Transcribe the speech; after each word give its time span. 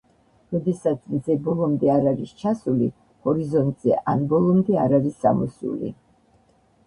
როდესაც 0.53 1.01
მზე 1.15 1.33
ბოლომდე 1.47 1.89
არ 1.95 2.07
არის 2.11 2.31
ჩასული 2.39 2.87
ჰორიზონტზე 3.29 3.99
ან 4.13 4.23
ბოლომდე 4.31 4.79
არ 4.85 4.95
არის 5.01 5.21
ამოსული. 5.33 5.93